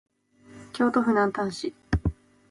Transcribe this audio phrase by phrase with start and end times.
[0.73, 1.73] 京都府南丹市